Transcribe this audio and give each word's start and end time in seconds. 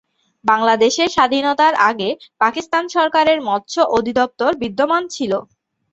বাংলাদেশের 0.45 1.09
স্বাধীনতার 1.09 1.73
আগে 1.89 2.09
পাকিস্তান 2.41 2.83
সরকারের 2.95 3.39
মৎস্য 3.47 3.77
অধিদপ্তর 3.97 4.51
বিদ্যমান 4.61 5.03
ছিল। 5.15 5.31